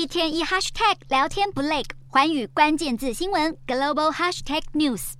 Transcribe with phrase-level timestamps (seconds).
[0.00, 5.12] 一天一 hashtag 聊天不累，环宇关键字新闻 global hashtag news。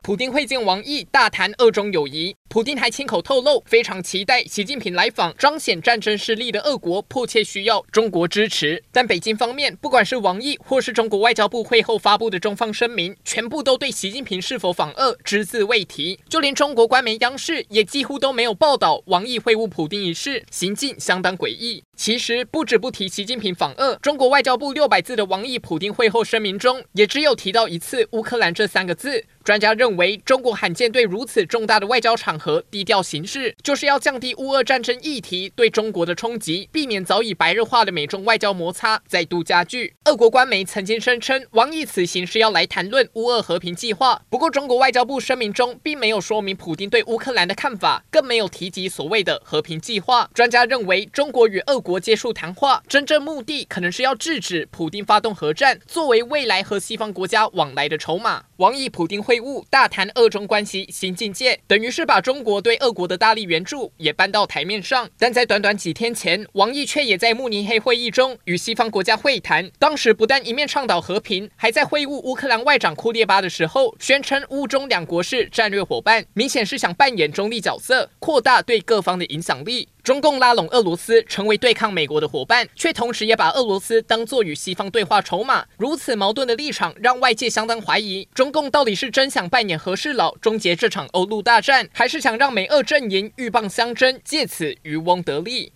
[0.00, 2.34] 普丁会见王毅，大谈二中友谊。
[2.52, 8.84] 普丁还亲口透露，非常期待习近平来访，彰显战争实力的俄国迫切需要中国支持。
[8.92, 16.20] 但北京方面，不管是王毅或是中国外交部会后发布的中方声明，全部都对习近平是否访俄只字未提。
[16.28, 21.82] 就连中国官媒央视也几乎都没有报道王毅会晤普丁一事，行径相当诡异。
[21.96, 29.24] 其实不止不提习近平访俄，中国外交部六百字的王毅普丁会后声明中，也只有提到一次乌克兰这三个字。
[29.42, 39.94] 专家认为，中国罕见对如此重大的外交场和低调行事，就是要降低乌俄战争议题对中国的冲击，避免早已白热化的美中外交摩擦再度加剧。
[40.06, 44.20] 俄国官媒曾经声称，王毅此行是要来谈论乌俄和平计划。
[44.28, 50.28] 不过，中国外交部声明中并没有说明普丁对乌克兰的看法，更没有提及所谓的和平计划。
[50.34, 58.42] 专家认为，中国与俄国结束谈话，真正目的可能是要制止普丁发动核战，作为未来和西方国家往来的筹码。
[58.56, 65.06] 王毅普丁会晤，大谈俄中关系新境界，等于是把中中国对俄国的大力援助也搬到台面上。
[65.18, 79.90] 但在短短几天前，王毅却也在慕尼黑会议中与西方国家会谈，当时不但一面倡导和平，还在会晤乌克兰外长库列巴的时候，宣称乌中两国是战略伙伴，明显是想扮演中立角色，扩大对各方的影响力。
[80.02, 85.64] 中共拉拢俄罗斯成为对抗美国的伙伴，却同时也把俄罗斯当作与西方对话筹码。
[85.76, 95.70] 如此矛盾的立场，让外界相当怀疑，中共到底是真想扮演和事佬，终结这场欧陆大战，还是想让美俄阵营鹬蚌相争，借此渔翁得利？